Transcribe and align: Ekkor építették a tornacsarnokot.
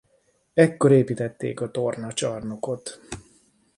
Ekkor 0.53 0.91
építették 0.91 1.61
a 1.61 1.71
tornacsarnokot. 1.71 2.99